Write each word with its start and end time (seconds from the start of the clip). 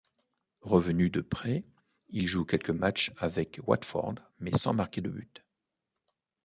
Revenu 0.63 1.11
de 1.11 1.21
prêt, 1.21 1.63
il 2.09 2.25
joue 2.25 2.43
quelques 2.43 2.71
matchs 2.71 3.11
avec 3.19 3.59
Watford 3.67 4.15
mais 4.39 4.51
sans 4.51 4.73
marquer 4.73 5.01
de 5.01 5.11
buts. 5.11 5.29